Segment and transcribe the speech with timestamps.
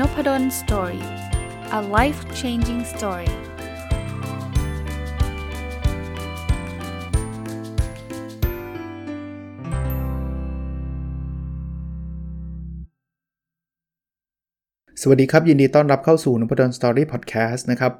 [0.00, 1.04] n o p a d o l story
[1.78, 3.30] a life changing story
[15.02, 17.92] สวัสดีครับ ยินดีต้อนรับเข้าสู่นพดล Story พอดแคสต์นะครับ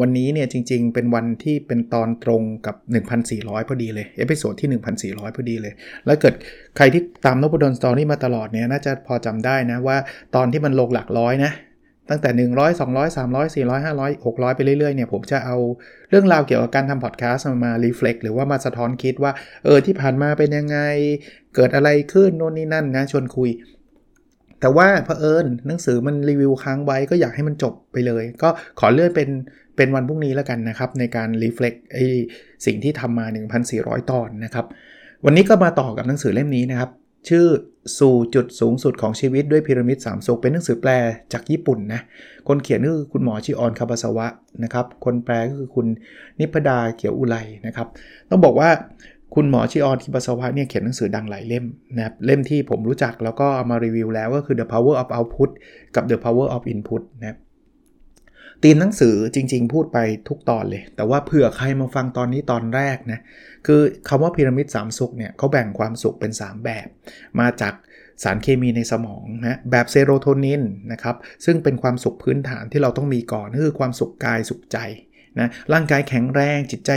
[0.00, 2.76] วันนี้เนี่ยจริงๆ เป็นวันที่เป็นตอนตรงกับ
[3.22, 5.72] 1,400 พอดีเลย episode ที่ 1,400 พอดีเลย
[6.06, 6.34] แล้วเกิด
[6.76, 9.96] ใครที่ตามนพดล Story มาตลอดเนี่ยน่าจะพอจำได้นะว่า
[10.34, 11.52] ตอนที่มันลงหลักร้อยนะ
[12.10, 15.56] ตั้งแต่ 100 200 300 400 500 600 ไปเรื่อยๆเนี่ยผมจะเอา
[16.10, 19.32] เรื่องราวเกี่ยวกับการทำพอดแคสต์มา reflect หรือว่ามาสะท้อนคิดว่า
[19.64, 20.78] เออที่ผ่านมาเป็นยังไง
[21.54, 23.50] เกิดอะไรขึ้นโน่นนี่นั่นนะชวนคุย
[24.60, 28.48] แต่ว่าเผอิญหนังสือมันรีวิวค้างไว้ก็อยากให้มันจบไปเลย ก็
[28.80, 29.28] ขอเลื่อนเป็น
[29.76, 31.98] เป็นวันพรุ่งนี้แล้วกันนะครับ ในการ reflect ไอ
[32.66, 33.26] สิ่งที่ทำมา
[33.68, 34.66] 1,400 ตอนนะครับ
[35.24, 36.90] วันนี้ก็มาต่อกับหนังสือเล่มนี้นะครับ
[37.28, 37.46] ชื่อ
[37.98, 40.90] สู่จุดสูงสุดของชีวิตด้วยพีระมิดสามสุขเป็นหนังสือแปล
[41.32, 42.00] จากญี่ปุ่นนะ
[42.48, 44.26] คนเขียนก็คือคุณหมอชิออนคาบาสวะ
[44.64, 45.86] นะครับ คนแปลก็คือคุณ
[46.40, 47.86] นิพดาเขียวอุไรนะครับ
[48.30, 48.70] ต้องบอกว่า
[49.34, 51.64] คุณหมอชิออนคิบาสวะเนี่ยเขียนหนังสือดังหลายเล่ม
[51.96, 55.50] นะครับ เล่มที่ผมรู้จักแล้วก็เอามารีวิวแล้วก็คือ The Power of Output
[55.94, 57.38] กับ The Power of Input นะครับ
[58.62, 63.20] ตีนหนังสือจริง ๆ พูดไปทุกตอนเลย แต่ว่าเผื่อใครมาฟังตอนนี้ตอนแรกนะ
[63.66, 66.86] คือคำว่าพีระมิด3สุขเนี่ยเขาแบ่งความสุขเป็น 3 แบบ
[67.40, 67.74] มาจาก
[68.22, 70.62] สารเคมีในสมองนะแบบเซโรโทนิน
[70.92, 74.78] นะครับ ซึ่งเป็นความสุขพื้นฐานที่เราต้องมีก่อนคือความสุขกายสุขใจ
[75.38, 76.90] นะร่างกายแข็งแรงจิตใจ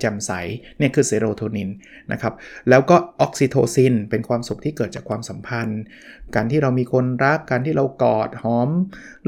[0.00, 0.32] แจ่มใส
[0.78, 1.70] เนี่ยคือเซโรโทนิน
[2.12, 2.34] นะครับ
[2.70, 5.80] แล้วก็ออกซิโทซิน เป็นความสุขที่เกิดจากความสัมพันธ์
[6.34, 8.68] การที่เรามีคนรักการที่เรากอดหอม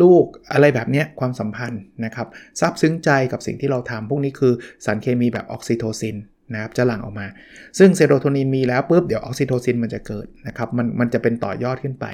[0.03, 2.27] ลูกอะไรแบบนี้ความสัมพันธ์นะครับ
[2.61, 4.53] ซาบซึ้งใจกับสิ่งที่เราทำพวกนี้คือ
[4.85, 6.17] สารเคมีแบบออกซิโทซิน
[6.53, 7.27] นะครับจะหลั่งออกมา
[7.79, 12.07] ซึ่งเซโรโทนินมีแล้วปุ๊บเดี๋ยวออกซิโทซินมันจะเกิดนะครับมันมันจะเป็นต่อยอดขึ้นไป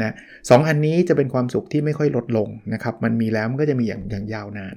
[0.00, 0.14] นะ
[0.50, 4.76] สองอันนี้จะเป็นความสุขที่ไม่ค่อยลดลงนะครับมันมีแล้วมันก็จะมีอย่างอย่างยาวนาน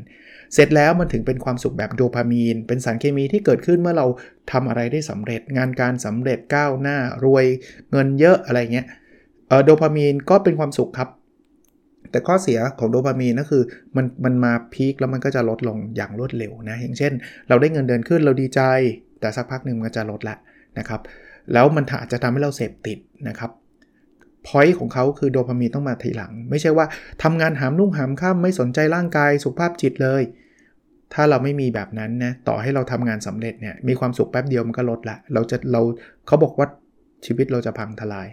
[0.53, 4.07] เสร็จแล้วมันถึงเป็นความสุขแบบโดพามีน เป็นสารเคมีที่เกิดขึ้นเมื่อเรา
[4.51, 7.45] ทำอะไรได้สำเร็จ งานการสำเร็จก้าวหน้ารวย
[7.91, 8.87] เงินเยอะอะไรเงี้ย
[9.63, 11.09] โดพามีนก็เป็นความสุขครับ
[12.11, 13.63] แต่ข้อเสียของโดพามีนก็คือ
[13.95, 17.13] มันมันมาพีคแล้วมันก็จะลดลงอย่างรวดเร็วนะอย่างเช่น
[17.49, 18.61] เราได้เงินเดือนขึ้นเราดีใจ
[19.19, 20.35] แต่สักพักหนึ่งมันจะลดละ
[20.79, 21.01] นะครับ
[21.53, 23.51] แล้วมันอาจจะทำให้เราเสพติดนะครับ
[24.47, 26.85] พอยต์ของเขาคือโดพามีนต้องมาทีหลัง ไม่ใช่ว่า
[27.23, 30.23] ทำงานหามนุ่งหามข้ามไม่สนใจร่างกายสุขภาพจิตเลย
[31.13, 35.81] ถ้าเราไม่มีแบบนั้นนะต่อให้เราทำงานสำเร็จเนี่ยมีความสุขแป๊บเดียวมันก็ลดละเราจะเรา
[36.27, 36.67] เขาบอกว่า
[37.25, 38.27] ชีวิตเราจะพังทลาย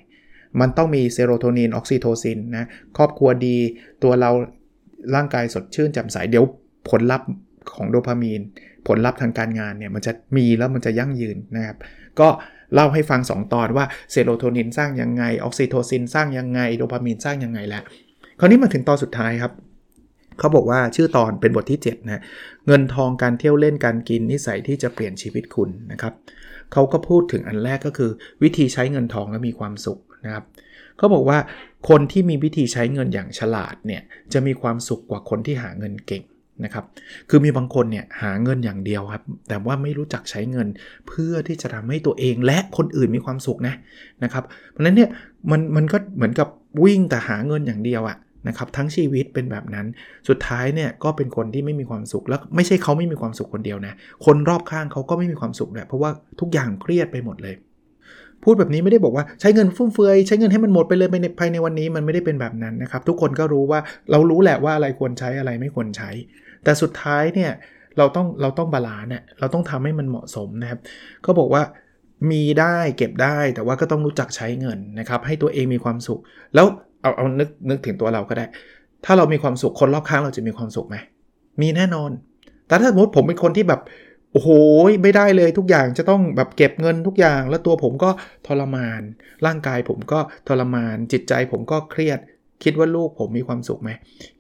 [0.61, 2.65] มันต้องมีเซโรโทนินออกซิโทซินนะ
[2.97, 3.57] ครอบครัวดี
[4.03, 4.31] ตัวเรา
[5.15, 6.45] ร่างกายสดชื่นแจ่มใสเดี๋ยว
[6.91, 7.29] ผลลัพธ์
[7.75, 8.41] ของโดพามีน
[8.87, 11.77] ผลลัพธ์ทางการงานเนี่ยมันจะมีแล้วมันจะยั่งยืนนะครับ
[12.21, 12.29] ก็
[12.75, 17.83] เล่าให้ฟัง 2 ตอนว่าเซโรโทนินสร้างยังไง ออกซิโทซินสร้างยังไง โดพามีนสร้างยังไงแล้ว
[18.39, 19.53] คราวนี้มาถึงตอนสุดท้ายครับ
[20.39, 22.23] เขาบอกว่าชื่อตอนเป็นบทที่7นะ
[22.67, 26.13] เงินทองการเที่ยวเล่นการกินนิสัยที่จะเปลี่ยนชีวิตคุณนะครับ
[26.73, 28.11] เขาก็พูดถึงอันแรกก็คือ
[28.43, 30.45] วิธีใช้เงินทองแล้วมีความสุขนะครับ
[30.97, 31.39] เขาบอกว่า
[31.89, 34.03] คนที่มีวิธีใช้เงินอย่างฉลาดเนี่ย
[34.33, 36.23] จะมีความสุขกว่าคนที่หาเงินเก่ง
[36.65, 36.85] นะครับ
[37.31, 40.69] คือมีบางคนเนี่ยหาเงินอย่างเดียวครับ แต่ว่าไม่รู้จักใช้เงิน
[41.09, 43.75] เพื่อที่จะทำให้ตัวเองและคนอื่นมีความสุขนะ
[44.25, 45.09] นะครับ เพราะฉะนั้นเนี่ย
[45.51, 46.49] มันมันก็เหมือนกับ
[46.85, 48.19] วิ่งแต่หาเงินอย่างเดียวอะ
[48.49, 49.87] นะครับทั้งชีวิตเป็นแบบนั้น
[50.29, 57.55] สุดท้ายเนี่ยก็เป็นคนที่ไม่มีความสุขแล้วไม่ใช่เขาไม่มีความสุขคนเดียวนะคนรอบข้างเขาก็ไม่มีความสุขแหละเพราะว่าทุกอย่างเครียดไปหมดเลย
[58.45, 63.81] พูดแบบนี้ไม่ได้บอกว่าใช้เงินฟุ่มเฟือยใช้เงินให้มันหมดไปเลยในภายในวันนี้มันไม่ได้เป็นแบบนั้นนะครับ ทุกคนก็รู้ว่า
[64.11, 66.11] เรารู้แหละว่าอะไรควรใช้อะไรไม่ควรใช้
[66.65, 67.53] แต่สุดท้ายเนี่ย
[67.99, 70.81] เราต้องเราต้อง balance เนี่ยเราต้องทำให้มันเหมาะสมนะครับ
[71.25, 71.63] ก็บอกว่า
[72.31, 76.21] มีได้เก็บได้แต่ว่าก็ต้องรู้จักใช้เงินนะครับ ให้ตัวเองมีความสุข
[76.55, 76.67] แล้ว
[77.03, 78.47] เอาเอานึกนึกถึงตัวเราก็ได้
[79.05, 80.97] ถ้าเรามีความสุขคนรอบข้างเราจะมีความสุขไหม
[81.61, 82.11] มีแน่นอน
[82.67, 83.81] แต่ถ้าสมมติผมเป็นคนที่แบบ
[84.33, 84.49] โอ้โห
[85.03, 88.11] ไม่ได้เลยทุกอย่างจะต้องแบบเก็บเงินทุกอย่าง แล้วตัวผมก็
[88.47, 89.01] ทรมาน
[89.47, 92.19] ร่างกายผมก็ทรมาน จิตใจผมก็เครียด
[92.65, 93.91] คิดว่าลูกผมมีความสุขไหม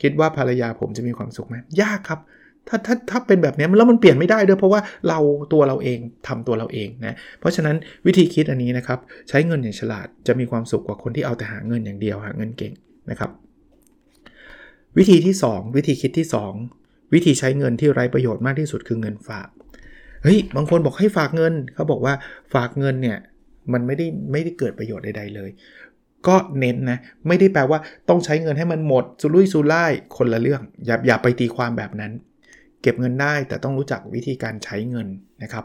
[0.03, 2.21] คิดว่าภรรยาผมจะมีความสุขไหมยากครับ
[2.69, 5.19] ถ้าถ้าถ้าเป็นแบบนี้แล้วมันเปลี่ยนไม่ได้ด้วยเพราะว่าเรา
[5.53, 5.99] ตัวเราเอง
[6.29, 7.77] ทำตัวเราเองนะเพราะฉะนั้น
[8.07, 8.99] วิธีคิดอันนี้นะครับ
[9.29, 12.73] ใช้เงินอย่างฉลาดจะมีความสุขกว่าคนที่เอาแต่หาเงินอย่างเดียวหาเงินเก่ง
[13.11, 13.31] นะครับ
[14.99, 16.27] วิธีที่ 2 วิธีคิดที่
[16.71, 19.49] 2 วิธีใช้เงินที่ไร้ประโยชน์มากที่สุดคือเงินฝาก
[20.23, 22.15] เฮ้ยบางคนบอกให้ฝากเงินเขาบอกว่า
[22.55, 23.19] ฝากเงินเนี่ย
[23.73, 25.51] มันไม่ได้ไม่ได้เกิดประโยชน์ใดๆเลย
[26.29, 26.99] ก็เน้นนะ
[27.29, 27.79] ไม่ได้แปลว่า
[28.09, 32.13] ต้องใช้เงินให้มันหมดสุรุ่ยสุร่ายคนละเรื่อง อย่าอย่าไปตีความแบบนั้น
[32.83, 35.09] เก็บเงินได้แต่ต้องรู้จักวิธีการใช้เงิน
[35.43, 35.65] นะครับ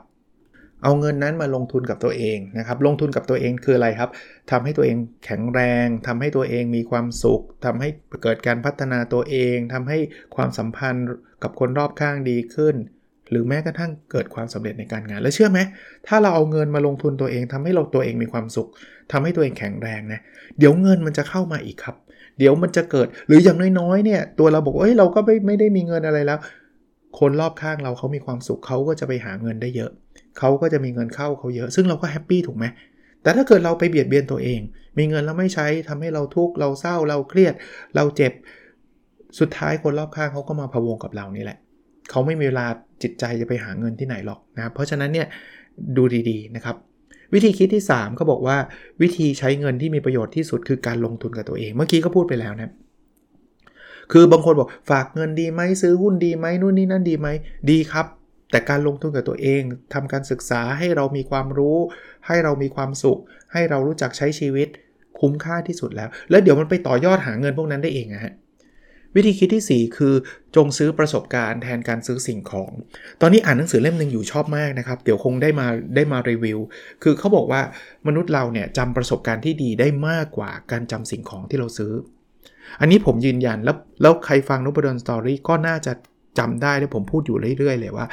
[0.83, 4.09] เอาเงินนั้นมาลงทุนกับตัวเองนะครับ ลงทุนกับตัวเองคืออะไรครับ
[4.51, 7.89] ทำให้ตัวเองแข็งแรงทำให้ตัวเองมีความสุขทำให้
[8.23, 9.99] เกิดการพัฒนาตัวเองทำให้
[10.35, 11.05] ความสัมพันธ์
[11.43, 12.75] กับคนรอบข้างดีขึ้น
[13.29, 15.59] หรือแม้กระทั่งเกิดความสำเร็จในการงาน แล้วเชื่อไหม
[16.07, 18.69] ถ้าเราเอาเงินมาลงทุนตัวเองทำให้เราตัวเองมีความสุข
[19.11, 20.19] ทำให้ตัวเองแข็งแรงนะ
[20.59, 21.95] เดี๋ยวเงินมันจะเข้ามาอีกครับ
[22.39, 26.39] เดี๋ยวมันจะเกิดหรืออย่างน้อยๆเนี่ยตัวเราบอกเอ้ยเราก็ไม่ไม่ได้มีเงินอะไรแล้ว
[27.19, 29.91] คนรอบข้างเราเขามีความสุขเขาก็จะไปหาเงินได้เยอะ
[30.39, 32.65] เขาก็จะมีเงินเข้าเขาเยอะ ซึ่งเราก็ happy ถูกไหม
[33.23, 34.59] แต่ถ้าเกิดเราไปเบียดเบียนตัวเอง
[34.97, 37.53] มีเงินแล้วไม่ใช้ทำให้เราทุกข์เราเศร้าเราเครียด
[37.95, 38.33] เราเจ็บ
[39.39, 41.57] สุดท้ายคนรอบข้างเขาก็มาพะวงกับเรานี่แหละ
[42.09, 42.65] เขาไม่มีเวลา
[43.03, 45.27] จิตใจจะไปหาเงินที่ไหนหรอกนะเพราะฉะนั้นเนี่ย
[45.97, 46.75] ดูดีๆนะครับ
[47.33, 48.57] วิธีคิดที่3เขาบอกว่า
[49.01, 52.73] วิธีใช้เงินที่มีประโยชน์ที่สุดคือการลงทุนกับตัวเอง เมื่อกี้ก็พูดไปแล้วนะ
[54.11, 57.27] คือบางคนบอกฝากเงินดีไหมซื้อหุ้นดีไหมนู่นนี่นั่นดีไหม
[57.71, 58.05] ดีครับ
[58.51, 59.61] แต่การลงทุนกับตัวเอง
[59.93, 61.77] ทำการศึกษาให้เรามีความรู้
[62.27, 63.19] ให้เรามีความสุข
[63.53, 64.67] ให้เรารู้จักใช้ชีวิต
[65.19, 68.33] คุ้มค่าที่สุดแล้ว แล้วเดี๋ยวมันไปต่อยอดหาเงินพวกนั้นได้เองนะฮะ
[69.15, 70.13] วิธีคิดที่ 4 คือ
[70.55, 72.71] จงซื้อประสบการณ์แทนการซื้อสิ่งของ
[73.21, 76.59] ตอนนี้อ่านหนังสือเล่มหนึ่งอยู่ชอบมากนะครับ เดี๋ยวคงได้มาได้มารีวิว
[77.03, 77.61] คือเขาบอกว่า
[78.07, 81.91] มนุษย์เราเนี่ยจำประสบการณ์ที่ดีได้มากกว่าการจำสิ่งของที่เราซื้อ
[82.79, 85.93] อันนี้ผมยืนยันแล้วแล้วใครฟังนพดล Story ก็น่าจะ
[86.39, 88.05] จำได้และผมพูดอยู่เรื่อยๆเลยว่า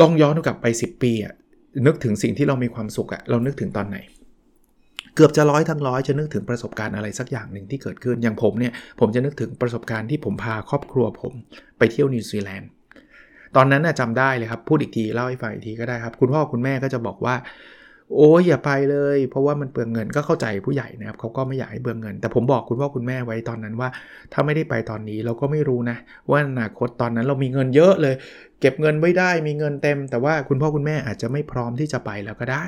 [0.00, 1.34] ลองย้อนกลับไป 10 ปีอะ
[1.86, 3.96] นึกถึงสิ่งที่เรามีความสุขอะเรานึกถึงตอนไหน
[5.14, 11.32] เกือบจะร้อยทั้งร้อยจะนึกถึงประสบการณ์อะไรสักอย่างหนึ่งที่เกิดขึ้น อย่างผมเนี่ยผมจะนึกถึงประสบการณ์ที่ผมพาครอบครัวผม
[11.78, 12.70] ไปเที่ยวนิวซีแลนด์
[13.56, 17.34] ตอนนั้นน่ะจำได้เลยครับ พูดอีกทีเล่าให้ฟังอีกทีก็ได้ครับ คุณพ่อคุณแม่ก็จะบอกว่า
[18.16, 23.88] โอ้ยอย่าไปเลย เพราะว่ามันเปลืองเงินก็เข้าใจผู้ใหญ่นะครับเขาก็ไม่อยากให้เปลืองเงิน แต่ผมบอกคุณพ่อคุณแม่ไว้ตอนนั้นว่า
[24.32, 25.96] ถ้าไม่ได้ไปตอนนี้เราก็ไม่รู้นะ
[26.30, 28.14] ว่าอนาคตตอนนั้นเรามีเงินเยอะเลย
[28.60, 32.64] เก็บเงินไว้ได้มีเงินเต็ม แต่ว่าคุณพ่อคุณแม่อาจจะไม่พร้อมที่จะไปแล้วก็ได้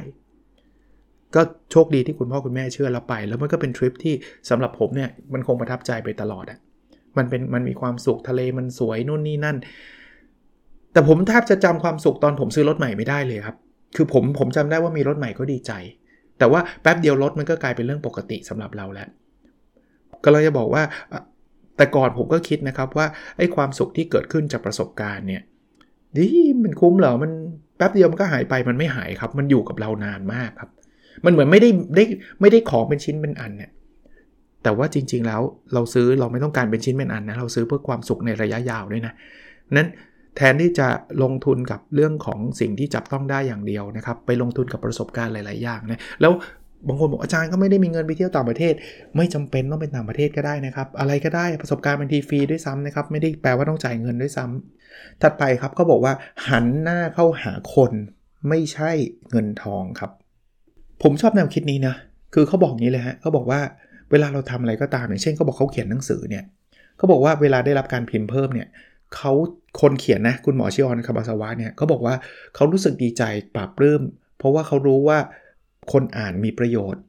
[1.34, 1.40] ก็
[1.72, 4.14] โชคดีที่คุณพ่อคุณแม่เชื่อแล้วไป แล้วมันก็เป็นทริปที่
[4.50, 6.58] สำหรับผมเนี่ยมันคงประทับใจไปตลอดอะ่ะ
[7.16, 9.56] มันเป็นมันมีความสุขทะเลมันสวยนู่นนี่นั่น
[10.92, 13.56] แต่ผมแทบจะจำความสุขตอนผมซื้อรถใหม่ไม่ได้เลยครับ
[13.96, 15.72] คือผมผมจำได้ว่ามีรถใหม่ก็ดีใจ
[16.38, 19.08] แต่ว่าแป๊บเดียวรถมันก็กลายเป็นเรื่องปกติสำหรับเราแล้ว
[20.22, 20.82] ก็เราจะบอกว่า
[21.76, 23.06] แต่ก่อนผมก็คิดนะครับว่า
[23.38, 25.42] ไอ้ความสุขที่เกิดขึ้นจากประสบการณ์เนี่ย
[26.16, 26.26] ดี
[26.62, 27.32] มันคุ้มเหรอมัน
[27.76, 30.70] แป๊บเดียวมันก็หายไปมันไม่หายครับ มันอยู่กับเรานานมากครับ
[31.24, 32.04] มันเหมือนไม่ได้ได้
[32.40, 33.70] ไม่ได้ของเป็นชิ้นเป็นอันเนี่ย
[34.62, 35.40] แต่ว่าจริง ๆ แล้ว
[35.74, 39.14] เราซื้อเราไม่ต้องการเป็นชิ้นเป็นอันนะเราซื้อเพื่อความสุขในระยะยาวด้วยนะ
[39.76, 39.88] นั้น
[40.36, 40.88] แทนที่จะ
[41.22, 46.32] ลงทุนกับเรื่องของสิ่งที่จับต้องได้อย่างเดียวนะครับ ไปลงทุนกับประสบการณ์หลาย ๆ อย่างนะแล้ว
[46.88, 48.74] บางคนบอกอาจารย์ก็ไม่ได้มีเงินไปเที่ยวต่างประเทศ
[49.16, 56.12] ไม่จำเป็นต้องเป็นต่างประเทศก็ได้นะครับ อะไรก็ได้ประสบการณ์เป็นทีฟรีด้วยซ้ำนะครับ ไม่ได้แปลว่าต้องจ่ายเงินด้วยซ้ำถัดไปครับเขาบอกว่า
[56.48, 57.92] หันหน้าเข้าหาคน
[58.48, 58.90] ไม่ใช่
[59.30, 60.10] เงินทองครับ
[61.02, 61.94] ผมชอบแนวคิดนี้นะ
[62.34, 63.60] คือเขาบอกงี้เลยฮะเขาบอกว่า
[64.10, 66.44] เวลาเราทำอะไรก็ตามอย่างเช่นเขาบอกเขาเขียนหนังสือเนี่ย
[66.96, 68.68] เขาบอกว่าเวลาได้รับการพิมพ์เพิ่มเนี่ย
[69.16, 69.32] เขา
[69.80, 72.14] คนเขียนนะคุณหมอชิออนคาบาสวะเนี่ยเขาบอกว่า
[72.54, 73.22] เขารู้สึกดีใจ
[73.54, 74.02] ปลาบปลื้ม
[74.38, 75.18] เพราะว่าเขารู้ว่า
[75.92, 77.02] คนอ่านมีประโยชน์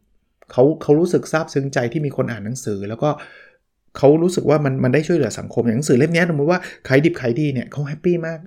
[0.51, 3.09] เขาเขารู้สึกซาบซึ้งใจที่มีคนอ่านหนังสือ แล้วก็
[3.97, 8.39] เขารู้สึกว่ามันมันได้ช่วยเหลือสังคมอย่างหนังสือเล่มนี้สมมติว่าขายดิบขายดีเนี่ยเขา happy มาก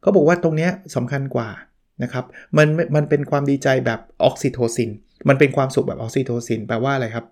[0.00, 1.48] เขาบอกว่าตรงนี้สำคัญกว่า
[2.02, 2.24] นะครับ
[2.56, 4.90] มันมันเป็นความดีใจแบบออกซิโทซิน
[5.28, 7.26] มันเป็นความสุขแบบออกซิโทซินแปลว่าอะไรครับ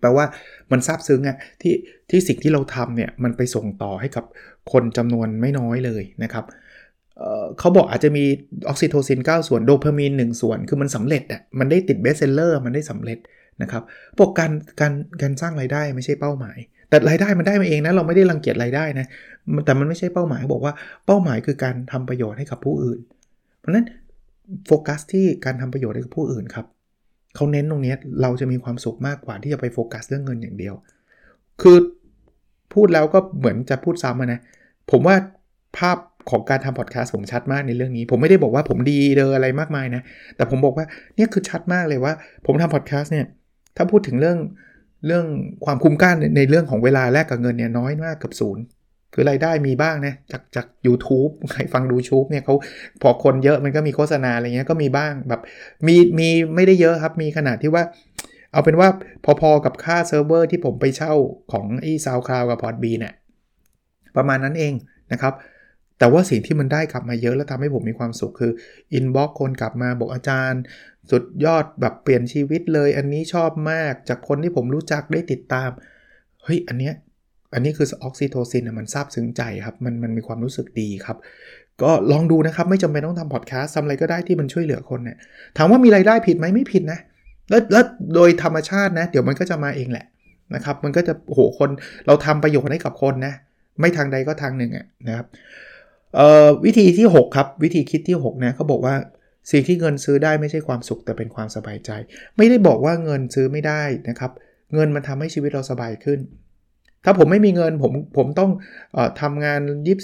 [0.00, 0.24] แปลว่า
[0.72, 1.74] มันซาบซึ้งอะที่
[2.10, 4.24] ที่สิ่งที่เราทำเนี่ยมันไปส่งต่อให้กับ
[4.72, 6.44] คนจำนวนไม่น้อยเลยนะครับ
[7.18, 8.24] เขาบอกอาจจะมี
[8.68, 13.18] ออกซิโทซิน 9 ส่วนโดพามีน 1 ส่วน คือมันสำเร็จอะมันได้ติด best seller มันได้สำเร็จ
[13.62, 13.82] นะครับ
[14.18, 19.06] บอกการการการสร้างรายได้ไม่ใช่เป้าหมาย แต่รายได้มันได้มาเองนะเราไม่ได้รังเกียจรายได้นะ
[19.64, 20.72] แต่มันไม่ใช่เป้าหมายบอกว่า
[21.06, 23.00] เป้าหมายคือการทำประโยชน์ให้กับผู้อื่น
[23.60, 23.86] เพราะนั้น
[24.66, 26.66] โฟกัสที่การทำประโยชน์ให้กับผู้อื่นครับ
[27.34, 30.74] เขาเน้นตรงนี้เราจะมีความสุขมากกว่าที่จะไปโฟกัสเรื่องเงินอย่างเดียว
[31.62, 31.76] คือ
[32.74, 34.40] พูดแล้วก็เหมือนจะพูดซ้ำนะ
[34.90, 35.16] ผมว่า
[35.78, 35.96] ภาพ
[36.30, 40.02] ของการทำพอดแคสต์ผมชัดมากในเรื่องนี้ ผมไม่ได้บอกว่าผมดีเดออะไรมากมายนะ
[40.36, 40.86] แต่ผมบอกว่า
[41.16, 42.12] เนี่คือชัดมากเลยว่า
[42.46, 43.26] ผมทำพอดแคสต์เนี่ย
[43.76, 44.38] ถ้าพูดถึงเรื่อง
[45.06, 45.26] เรื่อง
[45.64, 48.62] ความคุ้มค่าในเรื่องของเวลาแลกกับเงินเนี่ยน้อยมากกับศูนย์
[49.14, 52.54] คือรายได้มีบ้างนะจากจาก u t u b e ใครฟังดูชูบเนี่ยเขา
[53.02, 55.40] พอคนเยอะมันก็มีโฆษณาอะไรเงี้ยก็มีบ้างแบบ
[55.86, 57.84] มีมีไม่ได้เยอะครับมีขนาดที่ว่า
[58.52, 58.88] เอาเป็นว่า
[59.40, 61.12] พอๆกับค่าเซิร์ฟเวอร์ที่ผมไปเช่า
[61.52, 63.14] ของไอ้ SoundCloud กับ Podbean เนี่ย
[64.16, 64.74] ประมาณนั้นเอง
[65.12, 65.34] นะครับ
[65.98, 68.52] แต่ว่าสิ่งที่มันได้กลับมาเยอะแล้วทำให้ผมมีความสุขคือ
[68.92, 70.60] inbox คนกลับมาบอกอาจารย์
[71.10, 75.70] สุดยอดแบบเปลี่ยนชีวิตเลย อันนี้ชอบมากจากคนที่ผมรู้จักได้ติดตาม
[76.44, 76.94] เฮ้ยอันเนี้ย
[77.52, 81.16] อันนี้คือออกซิโทซินมันซาบซึ้งใจครับ มันมันมีความรู้สึกดีครับ
[81.82, 85.16] ก็ลองดูนะครับ ไม่จำเป็นต้องทำพอดแคสต์ทำอะไรก็ได้ที่มันช่วยเหลือคนเนี่ย
[85.56, 86.98] ถามว่ามีไรายได้ผิดไหมไม่ผิดนะ
[87.50, 90.06] แล้วแล้วโดยธรรมชาตินะ เดี๋ยวมันก็จะมาเองแหละ
[90.54, 91.70] นะครับ มันก็จะโหคน
[92.06, 93.34] เราทำประโยชน์ให้กับคนนะ
[93.80, 95.26] ไม่ทางใดก็ทางหนึ่งอะนะครับ
[96.64, 98.94] วิธีที่ 6 ครับ วิธีคิดที่6นะเขาบอกว่า
[99.50, 101.90] สิ่งที่เงินซื้อได้ไม่ใช่ความสุขแต่เป็นความสบายใจ
[102.36, 104.32] ไม่ได้บอกว่าเงินซื้อไม่ได้นะครับ
[104.74, 106.18] เงินมันทำให้ชีวิตเราสบายขึ้น
[107.04, 108.50] ถ้าผมไม่มีเงินผมผมต้อง
[108.96, 109.98] อทำงานยิบ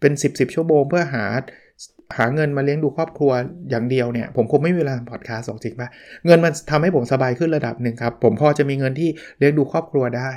[0.00, 1.24] เป็น 10บสชั่วโมงเพื่อหา
[2.18, 3.30] หาเงินมาเลี้ยงดูครอบครัว
[3.70, 5.88] อย่างเดียวเนี่ย ผมคงไม่มีเวลาพอดคาสต์จริงป่ะ
[6.26, 10.30] เงินมันทำให้ผมสบายขึ้นระดับหนึ่งครับ ผมพอจะมีเงินที่เลี้ยงดูครอบครัวได้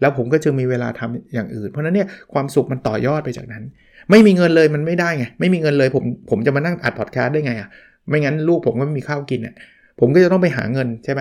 [0.00, 3.62] แล้วผมก็จึงมีเวลาทำอย่างอื่น เพราะนั้นเนี่ยความสุขมันต่อยอดไปจากนั้น
[4.10, 7.68] ไม่มีเงินเลยมันไม่ได้ไงไม่มีเงินเลยผมผมจะมานั่งอัดพอดคาสต์ได้ไงอะ่ะ
[8.08, 9.54] ไม่งั้นลูกผมก็ไม่มีข้าวกินอะ่ะ
[10.00, 11.20] ผมก็จะต้องไปหาเงินใช่ไหม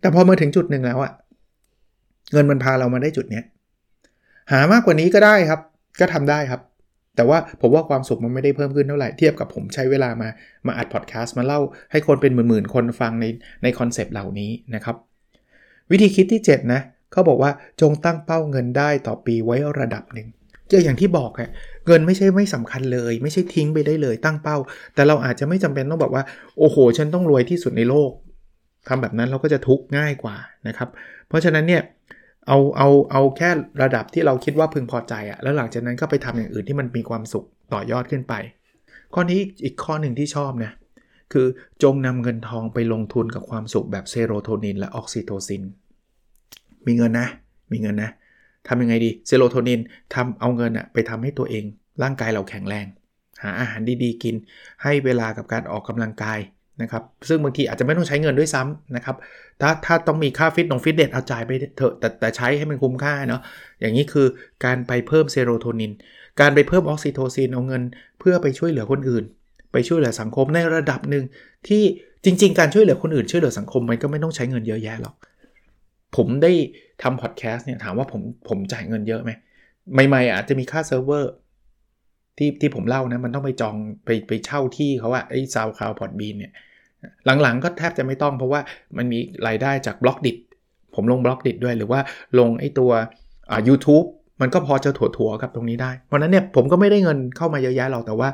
[0.00, 1.12] แต่พอมาถึงจุดหนึ่งแล้วอะ่ะ
[2.32, 3.44] เงินมันพาเรามาได้จุดเนี้ย
[4.52, 5.60] หามากกว่านี้ก็ได้ครับ
[6.00, 6.60] ก็ทำได้ครับ
[7.16, 10.28] แต่ว่าผมว่าความสุขมันไม่ได้เพิ่มขึ้นเท่าไหร่เทียบกับผมใช้เวลามา
[10.66, 11.60] มาอัดพอดแคสต์มาเล่า
[11.90, 13.24] ให้คนเป็นหมื่นๆคนฟังใน
[13.62, 14.96] ในคอนเซปต์เหล่านี้นะครับ
[15.90, 16.80] วิธีคิดที่ 7 นะ
[17.12, 20.28] เขาบอกว่าจงตั้งเป้าเงินได้ต่อปีไว้ระดับหนึ่ง
[20.70, 21.50] ก็อย่างที่บอกอะ
[21.86, 24.56] เงินไม่ใช่ไม่สำคัญเลย ไม่ใช่ทิ้งไปได้เลยตั้งเป้า
[24.94, 26.24] แต่เราอาจจะไม่จำเป็นต้องบอกว่า
[26.58, 28.10] โอ้โห ฉันต้องรวยที่สุดในโลก
[28.88, 30.36] ทำแบบนั้นเราก็จะทุกข์ง่ายกว่า
[30.68, 30.88] นะครับ
[31.28, 31.82] เพราะฉะนั้นเนี่ย
[32.48, 33.50] เอาเอาเอาแค่
[33.82, 38.34] ระดับที่เราคิดว่าพึงพอใจอะแล้วหลังจากนั้นก็ไปทำอย่างอื่นที่มันมีความสุขต่อยอดขึ้นไป
[39.14, 40.72] ข้อนี้อีกข้อหนึ่งที่ชอบนะ
[41.32, 41.46] คือ
[41.82, 45.62] จงนำเงินทองไปลงทุนกับความสุขแบบเซโรโทนินและออกซิโทซิน
[46.86, 47.28] มีเงินนะ
[47.72, 48.10] มีเงินนะ
[48.68, 49.80] ทำยังไงดีเซโรโทนิน
[50.14, 51.64] ทำเอาเงินอะไปทำให้ตัวเอง
[52.02, 52.86] ร่างกายเราแข็งแรง
[53.42, 54.34] หาอาหารดีๆกิน
[54.82, 56.38] ให้เวลากับการออกกำลังกาย
[56.82, 59.16] นะครับซึ่งบางทีอาจจะไม่ต้องใช้เงินด้วยซ้ำนะครับ
[59.60, 63.40] ถ้าถ้าต้องมีค่าฟิตนงฟิตเนสเอาจ่ายไปเถอะแต่แต่ใช้ให้มันคุ้มค่าเนาะ
[63.80, 64.26] อย่างนี้คือ
[64.64, 65.92] การไปเพิ่มเซโรโทนิน
[66.40, 67.82] การไปเพิ่มออกซิโทซินเอาเงิน
[68.18, 69.24] เพื่อไปช่วยเหลือคนอื่น
[69.72, 71.24] ไปช่วยเหลือสังคมในระดับหนึ่ง
[71.68, 71.82] ที่
[72.24, 75.14] จริง ๆ การช่วยเหลือคนอื่นช่วยเหลือสังคมมันก็ไม่ต้องใช้เงินเยอะแยะหรอก
[76.16, 76.52] ผมได้
[77.02, 79.30] ทำพอดแคสต์เนี่ยถามว่าผมผมจ่ายเงินเยอะไหม
[80.08, 81.32] ใหม่ๆอาจจะมีค่าเซิร์ฟเวอร์
[82.38, 86.52] ที่ที่ผมเล่านะมันต้องไปจองไปไปเช่าที่เขาอะไอ้ SoundCloud Podbean เนี่ย
[87.42, 88.60] หลังๆก็แทบจะไม่ต้องเพราะว่า
[88.96, 90.32] มันมีรายได้จาก Blockdit
[90.94, 92.00] ผมลง Blockdit ด้วยหรือว่า
[92.38, 92.90] ลงไอ้ตัว
[93.50, 94.06] อ่า YouTube
[94.40, 98.28] มันก็พอจะถัวๆกับตรงนี้ได้ เพราะนั้นเนี่ยผมก็ไม่ได้เงินเข้ามาเยอะแยะหรอกแต่ว่า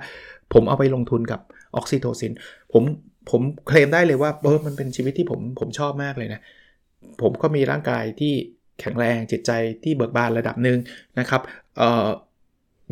[0.52, 1.40] ผมเอาไปลงทุนกับ
[1.76, 2.32] ออกซิโทซิน
[2.73, 2.82] ผม
[3.30, 6.40] ผมเคลมได้เลยว่าเออมันเป็นชีวิตที่ผมผมชอบมากเลยนะ
[7.23, 8.32] ผมก็มีร่างกายที่
[8.80, 9.50] แข็งแรงจิตใจ
[9.85, 10.78] ที่เบิกบานระดับหนึ่ง
[11.18, 11.40] นะครับ
[11.78, 12.06] เอ่อ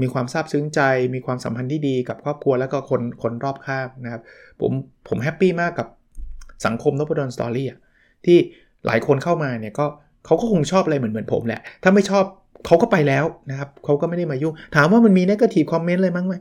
[0.03, 0.81] มีความซาบซึ้งใจ
[1.15, 4.23] มีความสัมพันธ์ที่ดีกับครอบครัวแล้วก็คนคนรอบข้างนะครับ
[4.61, 4.73] ผม
[5.09, 5.89] ผม happy มากกับ
[6.67, 7.79] สังคมนพดล Story อะ
[8.25, 8.37] ที่
[8.87, 9.87] หลายคนเข้ามาเนี่ยก็
[10.27, 12.25] เขาก็คงชอบอะไรเหมือนเหมือนผมแหละ ถ้าไม่ชอบ
[12.67, 16.35] เขาก็ไปแล้วนะครับเขาก็ไม่ได้มายุ่ง ถามว่ามันมี negative comment อะไรบ้างไหม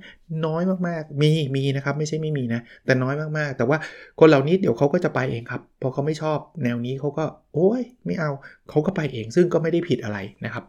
[0.45, 3.77] น้อยมากๆ มีมีนะครับไม่ใช่ไม่มีนะ แต่น้อยมากๆ แต่ว่า
[4.19, 8.31] คนเหล่านี้เดี๋ยวเขาก็จะไปเองครับ พอเขาไม่ชอบแนวนี้เขาก็ โอ้ยไม่เอา
[8.69, 10.63] เขาก็ไปเองซึ่งก็ไม่ได้ผิดอะไรนะครับ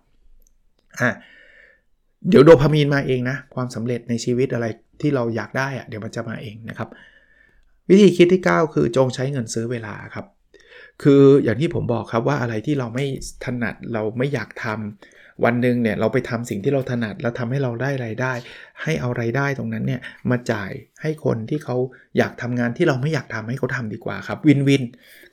[1.01, 1.11] อ่า
[2.29, 4.67] เดี๋ยวโดพามีนมาเองนะ ความสำเร็จในชีวิตอะไร
[5.01, 6.89] ที่เราอยากได้อะเดี๋ยวมันจะมาเองนะครับ
[7.89, 10.27] วิธีคิดที่ 9 คือจงใช้เงินซื้อเวลาครับ
[11.03, 13.07] คืออย่างที่ผมบอกครับว่าอะไรที่เราไม่
[13.45, 18.33] ถนัดเราไม่อยากทำวันหนึ่งเนี่ยเราไปทำสิ่งที่เราถนัดแล้วทำให้เราได้ไรายได้
[18.83, 20.01] ให้เอาไรายได้ตรงนั้นเนี่ย
[20.31, 20.71] มาจ่าย
[21.03, 21.77] ให้คนที่เขา
[22.19, 24.83] อยากทำงานที่เราไม่อยากทำให้เขาทำดีกว่าครับวินวิน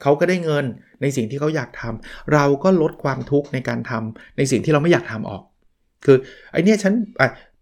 [0.01, 0.65] เขาก็ได้เงิน
[1.01, 5.43] ในสิ่งที่เขาอยากทำเราก็ลดความทุกข์ในการทำในสิ่งที่เราไม่อยากทำออก
[6.05, 6.17] คือ
[6.51, 6.93] ไอเนี้ยฉัน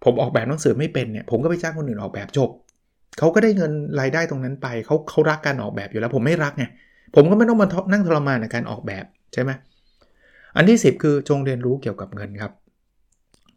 [0.05, 2.49] ผมออกแบบหนังสือไม่เป็นเนี่ยผมก็ไปจ้างคนอื่นออกแบบจบ
[3.19, 6.65] เขาก็ได้เงินรายได้ตรงนั้นไปเขาเขารักการออกแบบอยู่แล้วผมไม่รักไง
[7.15, 9.51] ผมก็ไม่ต้องมานั่งทรมานในการออกแบบใช่ไหม
[10.55, 12.53] อันที่ 10 คือจงเรียนรู้เกี่ยวกับเงินครับ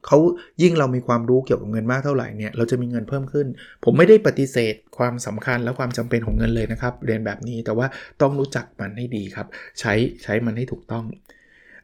[0.06, 0.18] เขา
[0.62, 3.46] ยิ่งเรามีความรู้เกี่ยวกับเงินมากเท่าไหร่เนี่ยเราจะมีเงินเพิ่มขึ้น
[3.84, 7.86] ผมไม่ได้ปฏิเสธความสำคัญและความจำเป็นของเงินเลยนะครับ เรียนแบบนี้แต่ว่า
[8.22, 9.46] ต้องรู้จักมันให้ดีครับ
[9.80, 11.04] ใช้ใช้มันให้ถูกต้อง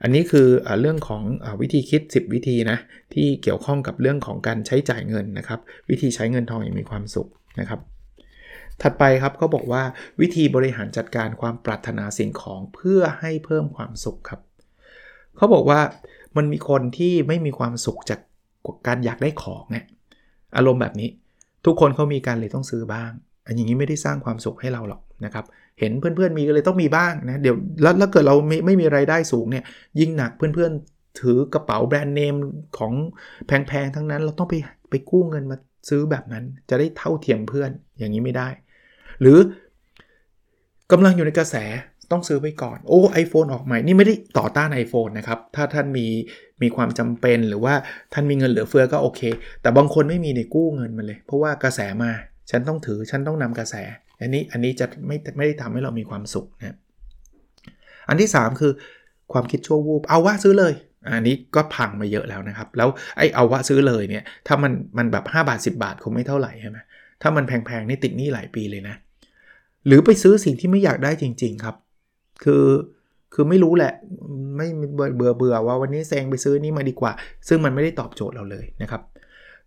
[0.03, 2.79] อันนี้คืออเรื่องของอวิธีคิด 10 วิธีนะ
[3.15, 7.29] ที่เกี่ยวข้องกับเรื่องของการใช้จ่ายเงินนะครับ วิธีใช้เงินทองอย่างมีความสุข
[7.61, 7.81] นะครับ
[8.83, 9.83] ถัดไปครับเขาบอกว่า
[10.21, 14.41] วิธีบริหารจัดการความปรารถนาสิ่งของเพื่อให้เพิ่มความสุขครับ
[15.37, 15.81] เขาบอกว่า
[16.37, 18.21] มันมีคนที่ไม่มีความสุขจาก
[18.87, 19.87] การอยากได้ของเนี่ย
[20.57, 21.09] อารมณ์แบบนี้
[21.65, 23.13] ทุกคนเขามีการเลยต้องซื้อบ้าง
[23.49, 25.45] อันอย่างนี้ไม่ได้สร้างความสุขให้เราหรอกนะครับ
[25.81, 29.65] เห็นเพื่อนๆมีก็เลยต้องมีบ้างนะ เดี๋ยวแล้วถ้าเกิดเราไม่ไม่มีไรายได้สูงเนี่ย
[30.01, 32.35] ยิ่งหนักเพื่อนๆถือกระเป๋าแบรนด์เนม
[32.79, 32.93] ของ
[33.47, 34.55] แพงๆทั้งนั้น เราต้องไป
[34.91, 35.57] ไปกู้เงินมา
[35.89, 38.49] ซื้อแบบนั้น จะได้เท่าเทียมเพื่อนอย่างนี้ไม่ได้
[39.21, 39.39] หรือ
[40.93, 41.57] กำลังอยู่ในกระแส
[42.13, 46.07] ต้องซื้อไปก่อน โอ้ไอโฟนออกใหม่ นี่ไม่ได้ต่อต้าน iPhone นะครับ ถ้าท่านมี
[46.63, 47.75] มีความจำเป็นหรือว่า
[48.13, 49.21] ท่านมีเงินเหลือเฟือก็โอเค
[49.63, 52.13] แต่บางคนไม่มีในกู้เงินมาเลย เพราะว่ากระแสมา
[52.51, 53.75] ฉันต้องถือฉันต้องนำกระแส
[54.21, 56.77] อันนี้อันนี้จะไม่ไม่ได้ทำให้เรามีความสุขนะ
[58.09, 58.73] อันที่ 3 คือ
[59.33, 60.73] ความคิดชั่ววูบเอาว่าซื้อเลย
[61.15, 66.79] อันนี้ก็พังมาเยอะแล้วนะครับ แล้วไอ้เอาว่าซื้อเลยเนี่ยถ้ามันมันแบบ 5 บาท 10 บาทคงไม่เท่าไหร่ใช่ไหม
[67.23, 68.95] ถ้ามันแพงๆนี่ติดหนี้หลายปีเลยนะ
[69.87, 71.77] หรือไปซื้อสิ่งที่ไม่อยากได้จริง ๆครับ
[72.45, 72.65] คือ
[73.35, 73.93] คือไม่รู้แหละ
[74.57, 77.13] ไม่เบื่อเบื่อว่าวันนี้แซงไปซื้อนี่มาดีกว่า
[77.49, 79.03] ซึ่งมันไม่ได้ตอบโจทย์เราเลยนะครับ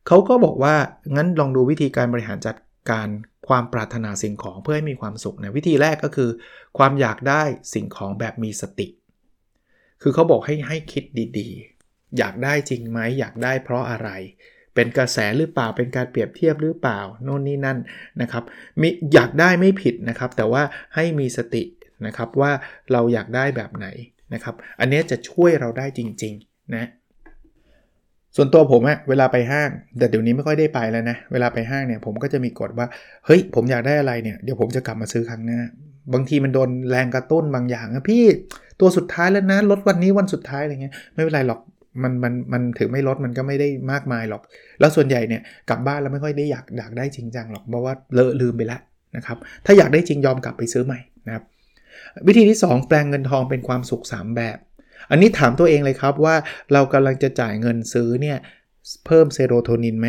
[0.07, 0.73] เขาก็บอกว่า
[1.15, 2.55] งั้นลองดูวิธีการบริหารจัด
[2.89, 3.09] การ
[3.47, 6.29] ความปรารถนาสิ่งของเพื่อให้มีความสุขนะวิธีแรกก็คือ
[6.77, 8.87] ความอยากได้สิ่งของแบบมีสติ
[10.01, 11.03] คือเขาบอกให้ให้คิด
[11.37, 14.09] ดีๆ อยากได้จริงไหมอยากได้เพราะอะไร
[14.75, 17.77] เป็นกระแสหรือเปล่าเป็นการเปรียบเทียบหรือเปล่าโน่นนี่นั่น
[18.21, 18.43] นะครับ
[18.81, 20.63] มีอยากได้ไม่ผิดนะครับ แต่ว่า
[20.95, 21.63] ให้มีสติ
[22.05, 22.51] นะครับว่า
[22.91, 23.87] เราอยากได้แบบไหน
[24.33, 26.85] นะครับ อันนี้จะช่วยเราได้จริง ๆ นะ
[28.35, 32.87] ส่วนตัวผมอะเวลาไปห้าง แต่เดี๋ยวนี้ไม่ค่อยได้ไปแล้วนะ เวลาไปห้างเนี่ยผมก็จะมีกฎว่า
[33.25, 35.59] เฮ้ย ผมอยากได้อะไรเนี่ย เดี๋ยวผมจะกลับมาซื้อครั้งหน้า
[36.13, 38.23] บางทีมันโดนแรงกระตุ้นบางอย่างนะพี่
[38.79, 41.59] ตัวสุดท้ายแล้วนะลดวันนี้วันสุดท้ายอะไรเงี้ยไม่เป็นไรหรอก
[42.03, 44.41] มันมันมันถึงไม่ลดมันก็ไม่ได้มากมายหรอก
[44.79, 48.81] แล้วส่วนใหญ่เนี่ยกลับบ้านแล้วไม่ค่อยได้อยากอยากได้จริงจังหรอกเพราะว่าเราลืมไปแล้ว
[49.15, 51.43] นะครับถ้าอยากได้จริงยอมกลับไปซื้อใหม่นะครับ
[52.27, 54.57] วิธีที่ 2 แปลงเงินทองเป็นความสุข 3 แบบ
[55.09, 56.35] อันนี้ถามตัวเองเลยครับว่า
[56.73, 58.37] เรากำลังจะจ่ายเงินซื้อเนี่ย
[59.05, 60.07] เพิ่มเซโรโทนินไหม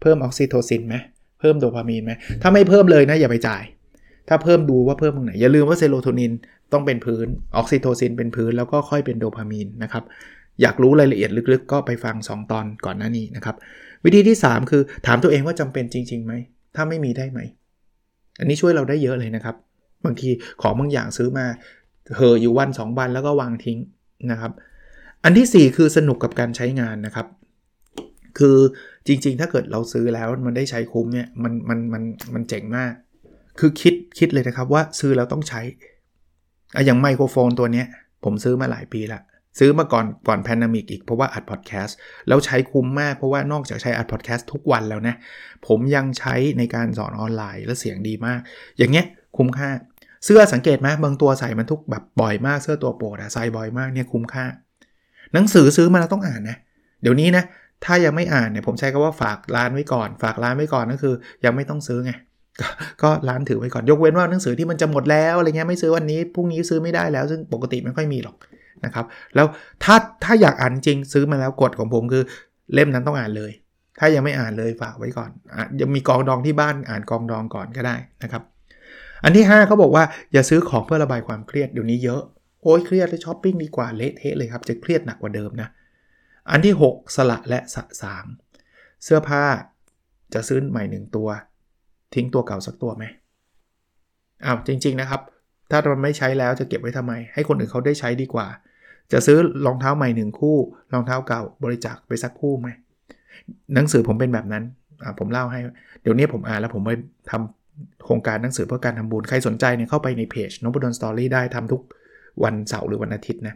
[0.00, 0.96] เพิ่มออกซิโทซินไหม
[1.40, 3.62] เพิ่มโดพามีนไหม ถ้าไม่เพิ่มเลยนะอย่าไปจ่าย
[4.28, 6.32] ถ้าเพิ่มดูว่าเพิ่มตรงไหน อย่าลืมว่าเซโรโทนิน
[6.72, 10.04] ต้องเป็นพื้น ออกซิโทซินเป็นพื้นแล้วก็ค่อยเป็นโดพามีนนะครับ
[10.62, 13.56] อยากรู้รายละเอียดลึกๆ ก็ไปฟัง 2 ตอนก่อนหน้านี้นะครับ
[14.04, 16.32] วิธีที่ 3 คือถามตัวเองว่าจำเป็นจริงๆไหม
[16.76, 17.40] ถ้าไม่มีได้ไหม
[18.38, 19.56] อันนี้ช่วยเราได้เยอะเลยนะครับ
[20.04, 20.30] บางที
[20.62, 21.46] ของบางอย่างซื้อมา
[22.16, 23.78] เหออยู่วัน 2 วันแล้วก็วางทิ้ง
[24.30, 24.52] นะครับ
[25.24, 27.26] อันที่ 4 คือสนุกกับการใช้งานนะครับ
[28.38, 28.56] คือ
[29.06, 32.02] จริงๆ ถ้าเกิดเราซื้อแล้วมันได้ใช้คุ้มเนี่ยมันมันมัน
[32.34, 32.92] มันเจ๋งมาก
[33.58, 35.60] คือคิดคิดเลยนะครับว่าซื้อแล้วต้องใช้
[36.74, 37.84] อะอย่างไมโครโฟนตัวนี้
[38.24, 39.20] ผมซื้อมาหลายปีละ
[39.58, 41.96] ซื้อมาก่อนก่อน pandemic อีกเพราะว่าอัดพอดแคสต์
[42.28, 45.14] แล้วใช้คุ้มมากเพราะว่านอกจากใช้อัดพอดแคสต์ทุกวันแล้วนะ
[45.66, 48.40] ผมยังใช้ในการสอนออนไลน์และเสียงดีมาก
[48.78, 49.68] อย่างเงี้ยคุ้มค่า
[50.24, 54.44] เสื้อสังเกตไหมบางตัวใส่มันทุกแบบบ่อยมากเสื้อตัวโปรดอะใส่บ่อยมากเนี่ยคุ้มค่า
[55.34, 56.56] หนังสือซื้อมาแล้วต้องอ่านนะ
[57.02, 57.44] เดี๋ยวนี้นะ
[57.84, 62.12] ถ้ายังไม่อ่านเนี่ยผมใช้คำว่าฝากร้านไว้ก่อน ฝากร้านไว้ก่อนก็คือ ยังไม่ต้องซื้อไง
[63.02, 68.36] ก็ร้านถือไว้ก่อนยกเว้นว่าหนังสือที่มันจะหมดแล้วอะไรเงี้ยไม่ซื้อวันนี้พรุ่งนี้ซื้อไม่ได้แล้ว ซึ่งปกติไม่ค่อยมีหรอก
[68.84, 69.04] นะครับ
[69.34, 69.46] แล้ว
[69.84, 72.22] ถ้าถ้าอยากอ่านจริงซื้อมาแล้วกฎของผมคือ
[72.74, 73.52] เล่มนั้นต้องอ่านเลย
[73.98, 78.42] ถ้ายังไม่อ่านเลยฝากไว้ก่อนอยังมีกองดองที่บ้านอ่านกองดองก่อนก็ได้นะครับ
[79.24, 82.22] อันที่5เขาบอกว่าอย่าซื้อของเพื่อระบายความเครียดเดี๋ยวนี้เยอะ
[82.62, 85.68] โอ้ยเครียดเลยช้อปปิ้งดีกว่าเละเทะเลยครับ จะเครียดหนักกว่าเดิมนะ
[86.50, 88.24] อันที่ 6 สละและสะสาง
[89.04, 89.44] เสื้อผ้า
[90.34, 91.28] จะซื้อใหม่หนึ่งตัว
[92.14, 93.04] ทิ้งตัวเก่าสักตัวไหม
[94.44, 95.20] อ้าวจริง ๆนะครับ
[95.70, 98.46] ถ้ามันไม่ใช้แล้วจะเก็บไว้ทำไม ให้คนอื่นเขาได้ใช้ดีกว่า
[99.12, 100.56] จะซื้อรองเท้าใหม่หนึ่งคู่
[100.92, 102.68] รองเท้าเก่าบริจาคไปสักคู่ไหม
[103.74, 104.64] หนังสือผมเป็นแบบนั้น
[105.18, 105.60] ผมเล่าให้
[106.02, 106.90] เดี๋ยวนี้ผมอ่านแล้วผมไป
[107.30, 107.61] ทำ
[108.04, 111.82] โครงการหนังสือเพื่อการทำบุญ ใครสนใจเนี่ยเข้าไปในเพจนบุดอนสตอรี่ได้ทำทุก
[112.44, 113.54] วันเสาร์หรือวันอาทิตย์นะ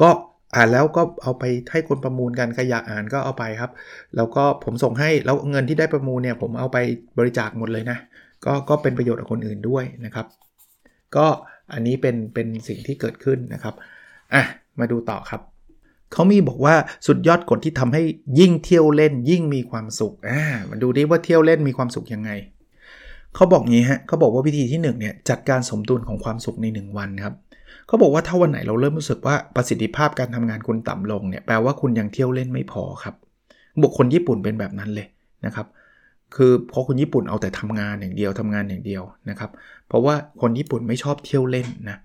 [0.00, 0.10] ก็
[0.54, 3.70] อ่านแล้วก็เอาไปให้คนประมูลกันใครอยากอ่านก็เอาไปครับ
[4.16, 6.78] แล้วก็ผมส่งให้แล้วเงินที่ได้ประมูลเนี่ยผมเอาไป
[7.18, 7.98] บริจาคหมดเลยนะ
[8.44, 10.26] ก็ก็เป็นประโยชน์กับคนอื่นด้วยนะครับ
[11.16, 11.26] ก็
[11.72, 13.74] อันนี้เป็นเป็นสิ่งที่เกิดขึ้นนะครับ
[14.34, 14.42] อะ
[14.80, 15.40] มาดูต่อครับ
[16.12, 16.74] เขามีบอกว่า
[17.06, 18.02] สุดยอดกฎที่ทำให้
[18.38, 22.30] ยิ่งเที่ยวเล่นยิ่งมีความสุขอ่ามาดูดิว่าเที่ยวเล่นมีความสุขยังไง
[23.34, 27.34] เขาบอกงี้ฮะเขาบอกว่าวิธีที่1เนี่ยจัดการสมดุลของความสุขใน 1 วันครับ
[27.86, 33.14] เขาบอกว่าถ้าวันไหนเราเริ่มรู้สึกว่าประสิทธิภาพการทำงานคุณต่ำลงเนี่ยแปลว่าคุณยังเที่ยวเล่นไม่พอครับ
[33.82, 35.06] บุคคลญี่ปุ่นเป็นแบบนั้นเลย
[35.46, 35.66] นะครับ
[36.36, 39.50] คือเพราะคนญี่ปุ่นเอาแต่ทำงานอย่างเดียวทำงานอย่างเดียวนะครับ
[39.88, 41.96] เพราะว่าคนญี่ปุ่นไม่ชอบเที่ยวเล่นนะ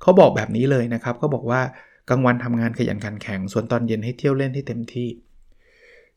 [0.00, 1.60] เขาบอกแบบนี้เลยนะครับเขาบอกว่า
[2.08, 5.08] กลางวันทำงานขยันขันแข็ง ส่วนตอนเย็นให้เที่ยวเล่นให้เต็มที่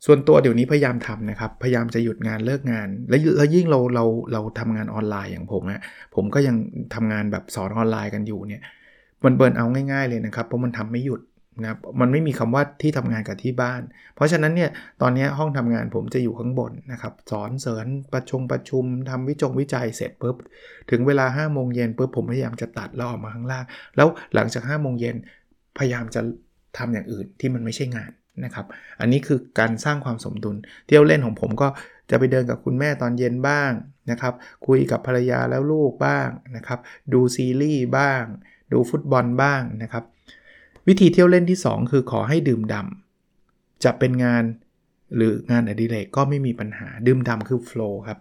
[0.05, 3.19] ส่วนตัวเดี๋ยวนี้พยายามทำนะครับ พยายามจะหยุดงานเลิกงาน แล้ว
[3.55, 5.81] ยิ่งเราเราเราทำงานออนไลน์อย่างผมอะ
[6.15, 6.55] ผมก็ยัง
[6.95, 8.63] ทำงานแบบสอนออนไลน์กันอยู่เนี่ย
[9.23, 11.21] มันเบิร์นเอาง่าย ๆเลยนะครับ เพราะมันทำไม่หยุด
[11.63, 13.81] นะมันไม่มีคำว่าที่ทำงานกับที่บ้าน
[14.15, 14.69] เพราะฉะนั้นเนี่ย
[15.01, 20.35] ตอนนี้ห้องทำงานผมจะอยู่ข้างบนนะครับ สอนเสริญประชุมประชุมทำวิจงวิจัยเสร็จปุ๊บ
[20.89, 25.15] ถึงเวลา5้าโมงเย็นปุ๊บผมพยายามจะตัดแล้วออกมาข้างล่าง แล้วหลังจาก5้าโมงเย็น
[25.77, 26.21] พยายามจะ
[26.77, 28.11] ทำอย่างอื่นที่มันไม่ใช่งาน
[28.45, 28.65] นะครับ
[28.99, 30.55] อันนี้คือการสร้างความสมดุล
[30.87, 31.67] เที่ยวเล่นของผมก็
[32.09, 33.71] จะไปเดินกับคุณแม่ตอนเย็นบ้าง
[34.11, 34.33] นะครับ
[34.67, 36.79] คุยกับภรรยาแล้วลูกบ้างนะครับ
[37.13, 38.23] ดูซีรีส์บ้าง
[38.71, 40.03] ดูฟุตบอลบ้างนะครับ
[40.87, 44.43] วิธีเที่ยวเล่นที่ 2 คือขอให้ดื่มดำจะเป็นงาน
[45.15, 48.19] หรืองานอดิเรกก็ไม่มีปัญหาดื่มดำคือโฟล์ครับ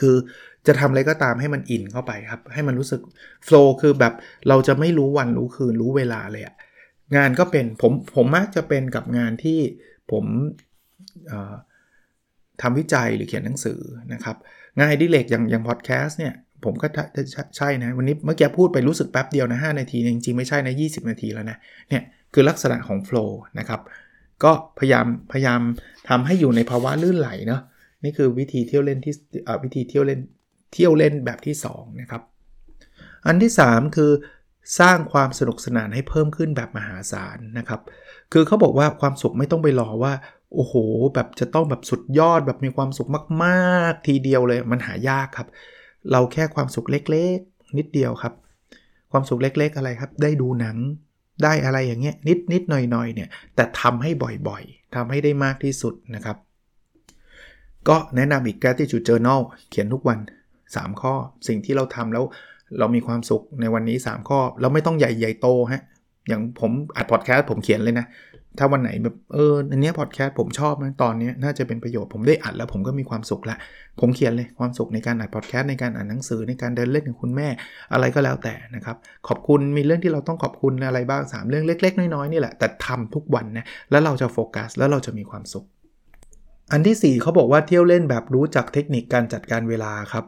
[0.00, 0.16] คือ
[0.66, 3.00] จะทำอะไรก็ตามให้มันอินเข้าไปครับ ให้มันรู้สึก
[3.44, 4.12] โฟล์คือแบบ
[4.48, 6.54] เราจะไม่รู้วันรู้คืนรู้เวลาเลยอะ
[7.16, 9.58] งานก็เป็นผมผมมักจะเป็นกับงานที่
[10.10, 10.24] ผม
[12.62, 13.80] ทำวิจัยหรือเขียนหนังสือ
[14.12, 14.36] นะครับ
[14.76, 16.86] งานดิเรกอย่างอย่างพอดแคสต์เนี่ยผมก็
[17.56, 21.56] ใช่นะวันนี้เมื่อกี้พูดไปรู้สึกแป๊บเดียวนะ 5 นาทีจริงๆ ไม่ใช่นะ20 นาทีแล้วนะ
[21.88, 22.02] เนี่ย
[22.34, 23.80] คือลักษณะของโฟล์นะครับ
[24.44, 25.60] ก็พยายามพยายาม
[26.08, 27.62] ทำให้อยู่ในภาวะลื่นไหลเนาะ
[28.04, 29.14] นี่คือวิธีเที่ยวเล่นที่
[29.64, 30.20] วิธีเที่ยวเล่น
[30.72, 32.22] เที่ยวเล่นแบบที่2นะครับ
[33.26, 34.12] อันที่ 3 คือ
[34.80, 37.80] สร้างความสนุกสนานให้เพิ่มขึ้นแบบมหาศาลนะครับ
[38.32, 40.12] คือเขาบอกว่าความสุขไม่ต้องไปรอว่า
[40.54, 40.74] โอ้โห
[41.14, 43.08] แบบจะต้องแบบสุดยอดแบบมีความสุข
[43.44, 45.48] มากๆ ทีเดียวเลยมันหายากครับ
[46.10, 48.34] เราแค่ความสุขเล็กๆ นิดเดียวครับ
[49.12, 50.76] ความสุขเล็กๆอะไรครับ ได้ดูหนัง
[51.44, 54.10] ได้อะไรอย่างเงี้ยนิดนิดหน่อยหน่อยเนี่ย แต่ทำให้
[54.48, 56.36] บ่อยๆทำให้ได้มากที่สุดนะครับ
[57.88, 60.18] ก็แนะนำอีก gratitude journal เขียนทุกวัน
[60.78, 61.14] 3 ข้อ
[61.48, 62.24] สิ่งที่เราทำแล้ว
[62.78, 65.82] เรามีความสุขในวันนี้ 3 ข้อ เราไม่ต้องใหญ่ใหญ่โตฮะ
[66.28, 68.06] อย่างผมอัดพอดแคสต์ผมเขียนเลยนะ
[68.58, 73.56] ถ้าวันไหนแบบเอออันนี้พอดแคสต์ผมชอบนะตอนนี้น่าจะเป็นประโยชน์ผมได้อัดแล้วผมก็มีความสุขละ
[74.00, 77.48] ผมเขียนเลยความสุขในการอัดพอดแคสต์ในการอ่านหนังสือในการเดินเล่นกับคุณแม่
[77.92, 78.96] อะไรก็แล้วแต่นะครับ
[79.28, 85.64] ขอบคุณมีเรื่องที่เราต้องขอบคุณอะไรบ้าง 3 เรื่องเล็ก ๆ น้อยๆนี่แหละแต่ทำทุกวันนะแล้วเราจะโฟกัสแล้วเราจะมีความสุข
[86.72, 90.24] อันที่ 4เขาบอกว่าเที่ยวเล่นแบบรู้จักเทคนิคการจัดการเวลาครับ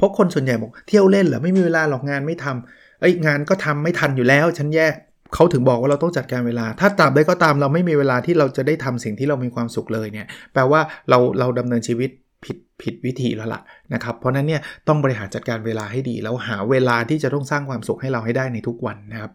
[0.00, 4.86] เพราะคนส่วนใหญ่บอกเที่ยวเล่นเหรอไม่มีเวลาหรอกงานไม่ทำเอ้ยงานก็ทำไม่ทันอยู่แล้ว ฉันแย่
[5.34, 12.10] เขาถึงบอกว่าเราต้องจัดการเวลา ถ้าตามได้ก็ตามเราไม่มีเวลาที่เราจะได้ทำสิ่งที่เรามีความสุขเลยเนี่ย แปลว่าเราเราดำเนินชีวิต
[12.44, 13.60] ผิดผิดวิธีแล้วล่ะ
[13.94, 19.32] นะครับ เพราะนั้นเนี่ยต้องบริหารจัดการเวลาให้ดี แล้วหาเวลาที่จะต้องสร้างความสุขให้เราให้ได้ในทุกวันนะครับ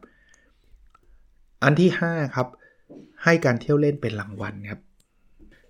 [1.63, 2.47] อันที่ 5 ครับ
[3.23, 4.81] ให้การเที่ยวเล่นเป็นรางวัลครับ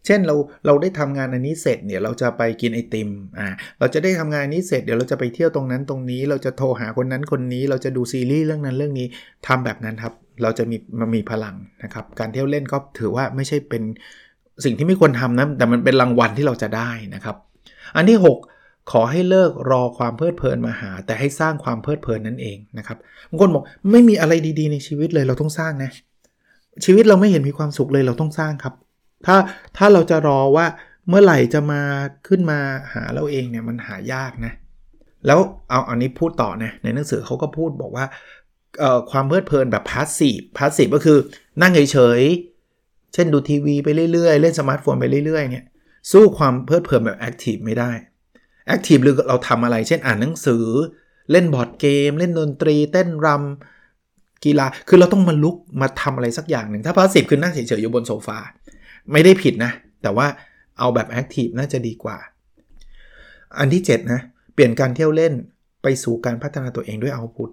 [0.05, 3.47] เช่นเราเราได้ทำงานอันนี้เสร็จเนี่ยเราจะไปกินไอติมอ่า
[3.79, 9.07] เราจะได้ทำงานนี้เสร็จเดี๋ยวเราจะไปเที่ยวตรงนั้นตรงนี้ เราจะโทรหาคนนั้นคนนี้ เราจะดูซีรีส์เรื่องนั้นเรื่องนี้
[9.47, 10.13] ทำแบบนั้นครับ
[10.43, 13.83] เราจะมีมันมีพลังนะครับการเที่ยวเล่นก็ถือว่าไม่ใช่เป็น
[14.65, 17.35] สิ่งที่ไม่ควรทำนะแต่มันเป็นรางวัลที่เราจะได้นะครับ
[17.95, 18.19] อันที่
[18.55, 22.97] 6ขอให้เลิกรอความเพลิดเพลินมาหา แต่ให้สร้างความเพลิดเพลินนั่นเองนะครับ
[23.29, 25.91] บางคนบอกไม่มีอะไรดีๆ ในชีวิตเลยเราต้องสร้างนะ
[26.85, 28.73] ชีวิตเราไม่เห็นมีความสุขเลยเราต้องสร้างครับ
[29.25, 29.35] ถ้า
[29.77, 30.65] ถ้าเราจะรอว่า
[31.09, 31.81] เมื่อไหร่จะมา
[32.27, 32.59] ขึ้นมา
[32.93, 34.53] หาเราเองเนี่ยมันหายากนะ
[35.25, 38.05] แล้วเอาอันนี้พูดต่อนะในหนังสือเขาก็พูดบอกว่า
[39.11, 41.17] ความเพลิดเพลินแบบ passive passive ก็คือ
[41.61, 45.65] นั่งเฉยๆ เช่นดูทีวีไปเรื่อยๆ เล่นสมาร์ทโฟนไปเรื่อยๆเนี่ย
[46.11, 47.91] สู้ความเพลิดเพลินแบบ active ไม่ได้
[48.67, 50.65] active หรือเราทำอะไรเช่นอ่านหนังสือ
[51.31, 58.39] เล่นบอร์ดเกม เล่นดนตรี เต้นรำกีฬาคือเราต้องมาลุกมาทำอะไรสักอย่างหนึ่งถ้า passive คือนั่งเฉยๆอยู่บนโซฟา
[59.11, 59.71] ไม่ได้ผิดนะ
[60.03, 60.27] แต่ว่า
[60.79, 62.17] เอาแบบ active น่าจะดีกว่า
[63.59, 64.21] อันที่ 7 นะ
[64.53, 65.33] เปลี่ยนการเที่ยวเล่น
[65.83, 67.49] ไปสู่การพัฒนาตัวเองด้วย output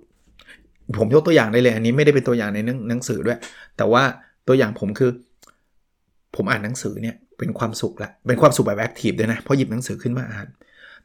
[0.99, 3.39] ผมยกตัวอย่างได้เลย อันนี้ไม่ได้เป็นตัวอย่างในหนังสือด้วย
[3.77, 4.03] แต่ว่า
[4.49, 5.11] ตัวอย่างผมคือ
[6.37, 10.49] ผมอ่านหนังสือเนี่ยเป็นความสุขละเป็นความสุขแบบ active ด้วยนะเพราะหยิบหนังสือขึ้นมาอ่าน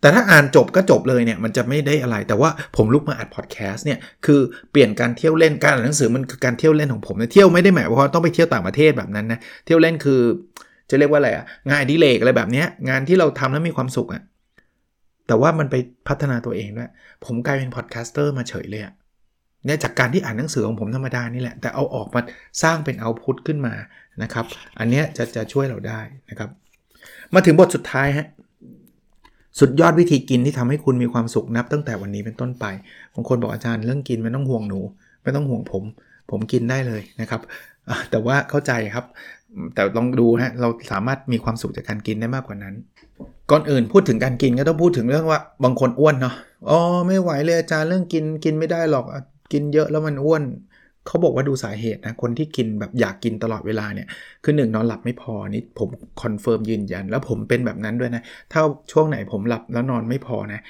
[0.01, 4.39] แต่ถ้าอ่านจบก็จบเลยเนี่ยมันจะไม่ได้อะไร แต่ว่าผมลุกมาอัดพอดแคสต์เนี่ยคือ
[4.71, 10.21] เปลี่ยนการเที่ยวเล่นการอ่านหนังสือมันคือการเที่ยวเล่นของผมนะเที่ยวไม่ได้หมายว่าต้องไปเที่ยวต่างประเทศแบบนั้นนะเที่ยวเล่นคือ
[10.89, 14.23] จะเรียกว่าอะไรอะงานอดิเรกอะไรแบบนี้งานที่เราทำแล้วมีความสุขอะ
[15.27, 15.75] แต่ว่ามันไป
[16.07, 16.91] พัฒนาตัวเองด้วย
[17.25, 18.93] ผมกลายเป็น podcaster มาเฉยเลยอะ
[19.65, 22.21] เนี่ยจากการที่อ่านหนังสือของผมธรรมดานี่แหละ แต่เอาออกมา
[22.63, 23.73] สร้างเป็นเอาพุทขึ้นมา
[24.23, 24.45] นะครับ
[24.79, 26.49] อันนี้จะจะช่วยเราได้นะครับ
[27.33, 28.27] มาถึงบทสุดท้ายฮะ
[29.59, 32.65] สุดยอดวิธีกินที่ทำให้คุณมีความสุขนับ ตั้งแต่วันนี้เป็นต้นไป
[33.13, 34.79] บางคนบอกอาจารย์เรื่องกินไม่ต้องห่วงหนู
[35.23, 35.83] ไม่ต้องห่วงผม
[36.31, 37.41] ผมกินได้เลยนะครับ
[38.09, 39.05] แต่ว่าเข้าใจครับ
[39.73, 42.75] แต่ลองดูฮะเราสามารถมีความสุขจากการกินได้มากกว่านั้น
[43.51, 46.33] ก่อนอื่นพูดถึงการกินก็ต้องพูดถึงเรื่องว่าบางคนอ้วนเนาะ
[46.69, 49.05] อ๋อไม่ไหวเลยอาจารย์เรื่องกินกินไม่ได้หรอก
[49.53, 50.43] กินเยอะแล้วมันอ้วน
[51.07, 54.07] เขาบอกว่าดูสาเหตุนะ คนที่กินแบบอยากกินตลอดเวลาเนี่ย
[54.43, 55.89] คือหนึ่งนอนหลับไม่พอนี่ผม
[56.21, 58.21] confirm ยืนยัน แล้วผมเป็นแบบนั้นด้วยนะ
[58.53, 60.61] ถ้าช่วงไหนผมหลับแล้วนอนไม่พอนะ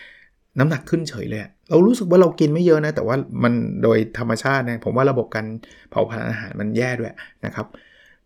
[0.60, 5.46] น้ำหนักขึ้นเฉยเลย เรารู้สึกว่าเรากินไม่เยอะนะ แต่ว่ามันโดยธรรมชาตินะผมว่าระบบการ
[5.92, 7.14] เผาผลาญอาหารมันแย่ด้วย
[7.46, 7.66] นะครับ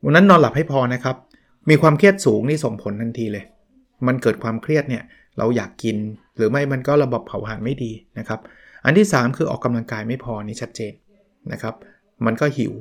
[0.04, 1.16] วันนั้นนอนหลับให้พอนะครับ
[1.70, 3.44] มีความเครียดสูงนี่ส่งผลทันทีเลย
[4.08, 5.04] มันเกิดความเครียดเนี่ย
[5.38, 5.98] เราอยากกิน
[6.36, 8.40] หรือไม่มันก็ระบบเผาผลาญไม่ดีนะครับ
[8.86, 10.94] อันที่ 3 คือออกกำลังกายไม่พอนี่ชัดเจน
[11.52, 11.76] นะครับ
[12.26, 12.74] มันก็หิว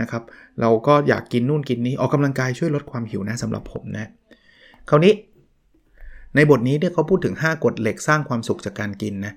[0.00, 0.22] นะครับ
[0.60, 4.06] เราก็อยากกินนู่นกินนี้ออกกำลังกายช่วยลดความหิวนะสำหรับผมนะ
[4.88, 5.12] คราวนี้
[6.34, 9.32] ในบทนี้เนี่ยเขาพูดถึง 5 กฎเหล็กสร้างความสุขจากการกินนะ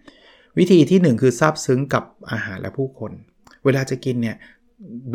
[0.57, 3.11] วิธีที่ 1 คือซาบซึ้งกับอาหารและผู้คน
[3.65, 4.37] เวลาจะกินเนี่ย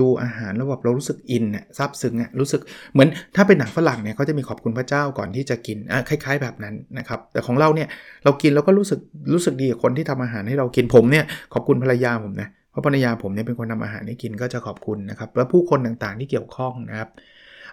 [0.01, 2.61] ดูอาหารแล้วแบบเรารู้สึกอินเนี่ยซาบซึ้งอะรู้สึก
[2.93, 7.89] เหมือนถ้าเป็นหนังฝรั่งเนี่ยเขาจะมีขอบคุณพระเจ้าก่อนที่จะกินอะคล้าย ๆ แบบนั้นนะครับ แต่ของเราเนี่ย
[8.25, 9.01] เรากินแล้วก็รู้สึก
[9.33, 17.09] รู้สึกดีกับคนที่ทำอาหารให้เรากินผมเนี่ยขอบคุณภรรยาผมนะเพราะภรรยาผมเนี่ยเป็นคนทำอาหารให้กินก็จะขอบคุณนะครับ แล้วผู้คนต่างๆที่เกี่ยวข้องนะครับ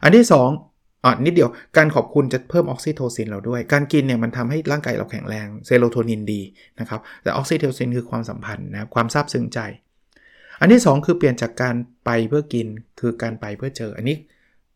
[0.03, 6.41] อันที่ 2อะนิดเดียวการขอบคุณจะเพิ่มออกซิโทซินเราด้วย การกินเนี่ยมันทำให้ร่างกายเราแข็งแรงเซโรโทนินดี
[6.79, 9.59] นะครับ แต่ออกซิโทซินคือความสัมพันธ์นะครับความซาบซึ้งใจ
[10.59, 12.67] อันที่ 2 คือเปลี่ยนจากการไปเพื่อกิน
[12.99, 14.17] คือการไปเพื่อเจอ อันนี้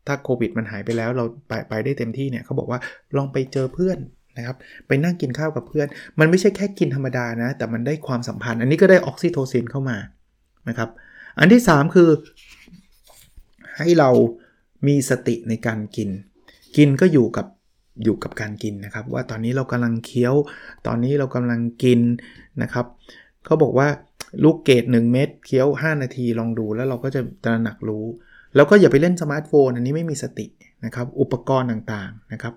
[0.06, 2.78] ถ้าโควิดมันหายไปแล้วเราไปไปได้เต็มที่เนี่ยเขาบอกว่า
[3.16, 3.98] ลองไปเจอเพื่อน
[4.36, 5.86] นะครับไปนั่งกินข้าวกับเพื่อน
[6.18, 9.96] มันไม่ใช่แค่กินธรรมดานะ แต่มันได้ความสัมพันธ์ อันนี้ก็ได้ออกซิโทซินเข้ามา
[10.68, 10.90] นะครับ
[11.38, 12.10] อันที่ 3 คือ
[13.76, 14.10] ให้เรา
[14.86, 16.10] มีสติในการกิน
[16.76, 17.46] กินก็อยู่กับ
[18.04, 20.34] อยู่กับการกินนะครับ ว่าตอนนี้เรากำลังเคี้ยว
[20.86, 22.00] ตอนนี้เรากำลังกิน
[22.62, 22.86] นะครับ
[23.44, 23.88] เขาบอกว่า
[24.44, 28.04] ลูกเกด1เม็ดเคี้ยว 5 นาทีลองดูแล้วเราก็จะตระหนักรู้
[28.54, 30.46] แล้วก็อย่าไปเล่นสมาร์ทโฟนอันนี้ไม่มีสติ
[30.84, 32.54] นะครับ อุปกรณ์ต่างๆนะครับ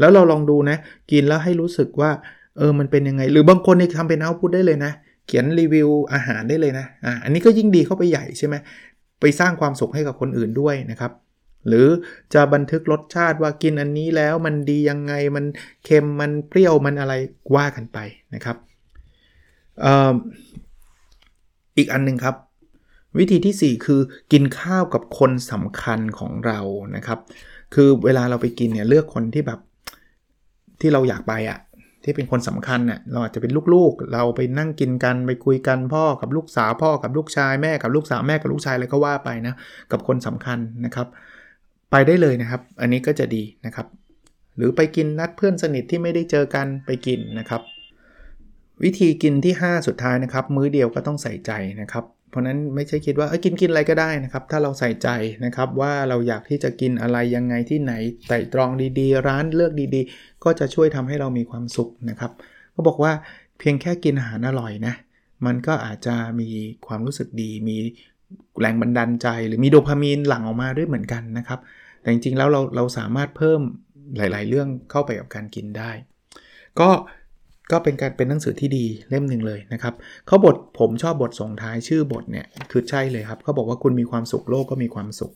[0.00, 0.76] แล้วเราลองดูนะ
[1.10, 2.10] กินแล้วให้รู้สึกว่า
[2.58, 8.54] เออมันเป็นยังไง หรือบางคนนี่ทำเป็น output ได้เลยนะเขียนรีวิวอาหารได้เลยนะอ่าอันนี้ก็ยิ่งดีเข้าไปใหญ่ใช่ไหม
[9.20, 11.12] ไปสร้างความสุขให้กับคนอื่นด้วยนะครับ
[11.68, 11.88] หรือ
[12.34, 15.44] จะบันทึกรสชาติว่ากินอันนี้แล้วมันดียังไงมัน
[15.84, 17.14] เค็มมันเปรี้ยวมันอะไร
[17.54, 17.98] ว่ากันไป
[18.34, 18.56] นะครับ
[21.76, 22.36] อีกอันนึงครับ
[23.18, 24.00] วิธีที่ 4 คือ
[24.32, 26.60] กินข้าวกับคนสำคัญของเรา
[26.96, 27.18] นะครับ
[27.74, 29.60] คือเวลาเราไปกินเนี่ยเลือกคนที่แบบ
[30.80, 31.58] ที่เราอยากไปอะ่ะ
[32.04, 39.54] ที่เป็นคนสำคัญเน่ยเราอาจจะเป็นลูกๆ เราไปนั่งกินกันไปคุยกันพ่อกับลูกสาวพ่อกับลูกชายแม่กับลูกสาวแม่กับลูกชายอะไรก็ว่าไปนะ
[39.92, 41.06] กับคนสำคัญนะครับ
[41.90, 43.86] ไปได้เลยนะครับ อันนี้ก็จะดีนะครับ
[44.56, 47.62] หรือไปกินนัดเพื่อนสนิทที่ไม่ได้เจอกันไปกินนะครับ
[48.82, 55.08] วิธีกินที่ 5 สุดท้ายนะครับ มื้อเดียวก็ต้องใส่ใจนะครับ เพราะนั้นไม่ใช่คิดว่าเออกินกินอะไรก็ได้นะครับ ถ้าเราใส่ใจ
[55.44, 57.92] นะครับว่าเราอยากที่จะกินอะไรยังไงที่ไหน
[58.28, 62.32] ไต่ตรองดีๆ ร้านเลือกดีๆ ก็จะช่วยทำให้เรามีความสุขนะครับ
[62.74, 63.12] ก็บอกว่า
[63.58, 64.94] เพียงแค่กินอาหารอร่อยนะ
[65.46, 66.48] มันก็อาจจะมี
[66.86, 67.76] ความรู้สึกดี มี
[68.60, 71.60] แรงบันดาลใจ หรือมีโดพามีนหลั่งออกมาด้วยเหมือนกันนะครับ
[72.00, 73.60] แต่จริงๆแล้วเราเราสามารถเพิ่ม
[74.16, 75.90] หลาย ๆ เรื่องเข้าไปกับการกินได้
[76.80, 76.90] ก็
[77.70, 79.94] ก็เป็นการเป็นหนังสือที่ดีเล่มหนึ่งเลยนะครับ
[80.26, 85.32] เขาบทผมชอบบทส่งท้ายชื่อบทเนี่ยคือใช่เลยครับเขาบอกว่าคุณมีความสุขโลกก็มีความสุข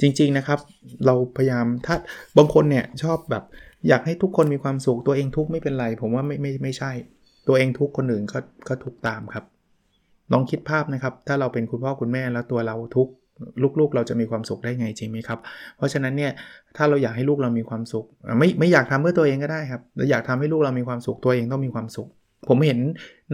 [0.00, 0.58] จริง ๆนะครับ
[1.06, 1.96] เราพยายามถ้า
[2.38, 3.44] บางคนเนี่ยชอบแบบ
[3.88, 6.92] อยากให้ทุกคนมีความสุขตัวเองทุกข์ไม่เป็นไร ผมว่าไม่ไม่ไม่ใช่
[7.48, 8.38] ตัวเองทุกข์คนอื่นก็
[8.68, 9.44] ก็ทุกข์ตามครับ
[10.32, 13.12] ลองคิดภาพนะครับ ถ้าเราเป็นคุณพ่อคุณแม่แล้วตัวเราทุกข์
[13.80, 15.38] ลูกๆ เราจะมีความสุขได้ไงจริงไหมครับ
[15.76, 16.32] เพราะฉะนั้นเนี่ย
[16.76, 18.04] ถ้าเราอยากให้ลูกเรามีความสุข
[18.38, 22.08] ไม่ไม่อยากทำเพื่อตัวเองก็ได้ครับเราอยากทำให้ลูกเรามีความสุขตัวเองต้องมีความสุข
[22.48, 22.78] ผมเห็น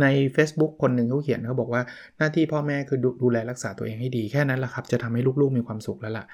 [0.00, 1.82] ใน Facebook คนหนึ่งเขาเขียนเขาบอกว่า
[2.18, 6.24] หน้าที่พ่อแม่คือดดูแลรักษาตัวเองให้ดีแค่นั้นแหละครับ จะทำให้ลูกๆมีความสุขแล้วล่ะ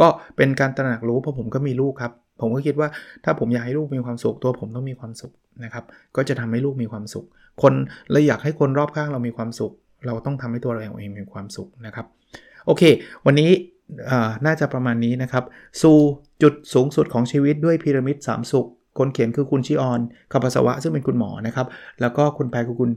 [0.00, 2.88] ก็เป็นการตระหนักรู้เพราะผมก็มีลูกครับผมก็คิดว่า
[3.24, 5.32] ถ้าผมอยากให้ลูกมีความสุขตัวผมต้องมีความสุข
[5.64, 5.84] นะครับ
[6.16, 7.26] ก็จะทำให้ลูกมีความสุข
[7.62, 7.72] คน
[8.10, 9.72] เราอยากให้คนรอบข้างเรามีความสุข
[10.06, 12.06] เราต้องทำให้ตัวเราเองมีความสุขนะครับ
[12.66, 12.82] โอเค
[13.26, 13.50] วันนี้
[14.46, 15.44] น่าจะประมาณนี้นะครับ
[15.82, 15.96] สู่
[16.42, 18.68] จุดสูงสุดของชีวิตด้วยพีระมิด3สุข
[18.98, 20.00] คนเขียนคือคุณชิออน
[20.32, 21.66] คาปัสวะ ซึ่งเป็นคุณหมอนะครับ
[22.00, 22.90] แล้วก็คุณแพรคือคุณ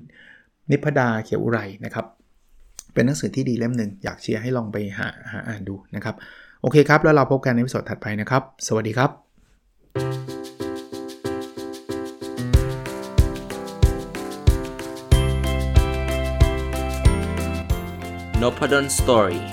[0.72, 2.06] นิพดาเขียวอุไรนะครับ
[2.94, 6.16] เป็นหนังสือที่ดีเล่มหนึ่งอยากเชียร์ให้ลองไปหาหาอ่านดูนะครับ
[6.62, 9.10] โอเคครับ แล้วเราพบกันในวิดีโอถัดไปนะครับ สวัสดีครับ
[18.42, 19.53] n o p a d o n Story